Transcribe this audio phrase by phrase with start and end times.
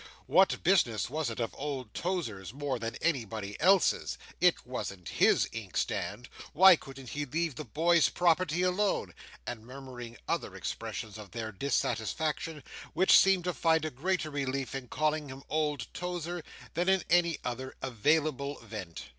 [0.25, 4.17] What business was it of old Tozer's more than anybody else's?
[4.39, 6.27] It wasn't his inkstand.
[6.53, 9.13] Why couldn't he leave the boys' property alone?"
[9.45, 12.63] and murmuring other expressions of their dissatisfaction,
[12.95, 16.43] which seemed to find a greater relief in calling him old Tozer,
[16.73, 19.03] than in any other available vent.